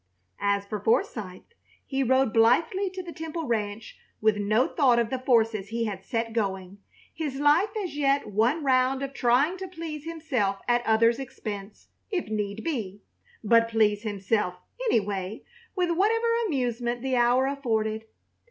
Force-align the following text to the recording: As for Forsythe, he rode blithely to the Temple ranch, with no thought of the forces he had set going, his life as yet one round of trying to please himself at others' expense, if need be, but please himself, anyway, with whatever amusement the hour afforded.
As 0.39 0.65
for 0.65 0.79
Forsythe, 0.79 1.43
he 1.85 2.01
rode 2.01 2.33
blithely 2.33 2.89
to 2.89 3.03
the 3.03 3.13
Temple 3.13 3.45
ranch, 3.45 3.99
with 4.19 4.37
no 4.37 4.67
thought 4.67 4.97
of 4.97 5.11
the 5.11 5.19
forces 5.19 5.67
he 5.67 5.85
had 5.85 6.03
set 6.03 6.33
going, 6.33 6.79
his 7.13 7.35
life 7.39 7.69
as 7.77 7.95
yet 7.95 8.25
one 8.27 8.63
round 8.63 9.03
of 9.03 9.13
trying 9.13 9.57
to 9.57 9.67
please 9.67 10.05
himself 10.05 10.57
at 10.67 10.83
others' 10.87 11.19
expense, 11.19 11.89
if 12.09 12.29
need 12.29 12.63
be, 12.63 13.03
but 13.43 13.69
please 13.69 14.01
himself, 14.01 14.55
anyway, 14.89 15.43
with 15.75 15.91
whatever 15.91 16.33
amusement 16.47 17.03
the 17.03 17.15
hour 17.15 17.45
afforded. 17.45 18.05